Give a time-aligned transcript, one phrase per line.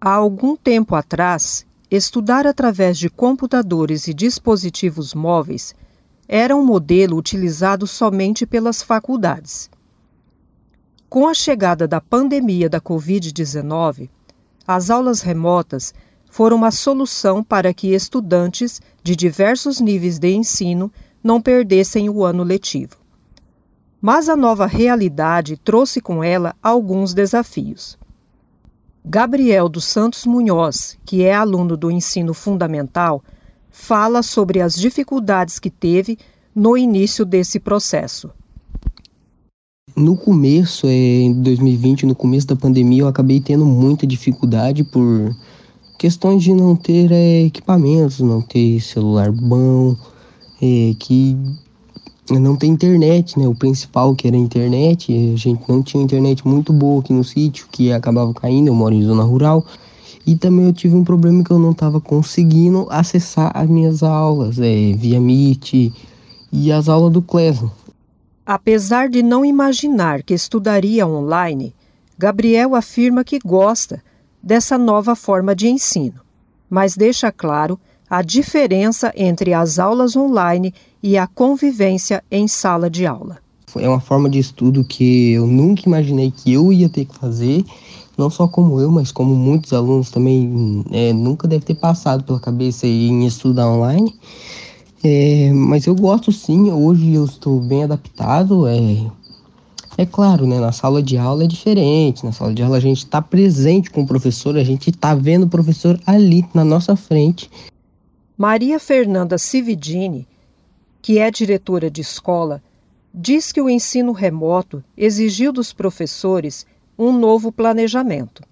[0.00, 5.74] Há algum tempo atrás, estudar através de computadores e dispositivos móveis
[6.28, 9.68] era um modelo utilizado somente pelas faculdades.
[11.08, 14.08] Com a chegada da pandemia da Covid-19,
[14.64, 15.92] as aulas remotas
[16.30, 20.92] foram uma solução para que estudantes de diversos níveis de ensino
[21.24, 22.96] não perdessem o ano letivo.
[24.00, 27.98] Mas a nova realidade trouxe com ela alguns desafios.
[29.04, 33.22] Gabriel dos Santos Munhoz, que é aluno do ensino fundamental,
[33.70, 36.18] fala sobre as dificuldades que teve
[36.54, 38.30] no início desse processo.
[39.96, 45.34] No começo, é, em 2020, no começo da pandemia, eu acabei tendo muita dificuldade por
[45.98, 49.96] questões de não ter é, equipamentos, não ter celular bom,
[50.62, 51.36] é, que
[52.32, 53.46] não tem internet, né?
[53.46, 57.24] O principal que era a internet, a gente não tinha internet muito boa aqui no
[57.24, 59.64] sítio, que acabava caindo, eu moro em zona rural.
[60.26, 64.58] E também eu tive um problema que eu não estava conseguindo acessar as minhas aulas,
[64.58, 65.92] é, via Meet
[66.52, 67.72] e as aulas do Clesno.
[68.44, 71.74] Apesar de não imaginar que estudaria online,
[72.18, 74.02] Gabriel afirma que gosta
[74.42, 76.20] dessa nova forma de ensino,
[76.68, 77.78] mas deixa claro
[78.08, 83.38] a diferença entre as aulas online e a convivência em sala de aula.
[83.76, 87.64] É uma forma de estudo que eu nunca imaginei que eu ia ter que fazer,
[88.16, 92.40] não só como eu, mas como muitos alunos também é, nunca deve ter passado pela
[92.40, 94.14] cabeça em estudar online.
[95.04, 98.66] É, mas eu gosto sim, hoje eu estou bem adaptado.
[98.66, 99.06] É,
[99.96, 102.24] é claro, né, na sala de aula é diferente.
[102.24, 105.44] Na sala de aula a gente está presente com o professor, a gente está vendo
[105.44, 107.48] o professor ali na nossa frente.
[108.40, 110.28] Maria Fernanda Cividini,
[111.02, 112.62] que é diretora de escola,
[113.12, 116.64] diz que o ensino remoto exigiu dos professores
[116.96, 118.44] um novo planejamento.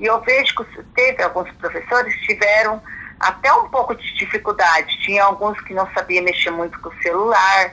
[0.00, 2.82] E eu vejo que teve alguns professores que tiveram
[3.20, 4.98] até um pouco de dificuldade.
[5.04, 7.72] Tinha alguns que não sabiam mexer muito com o celular,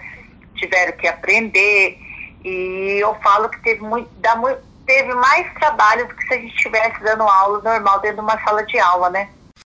[0.57, 1.97] tiveram que aprender.
[2.45, 6.37] E eu falo que teve, muito, dá muito, teve mais trabalho do que se a
[6.37, 9.29] gente estivesse dando aula normal dentro de uma sala de aula, né?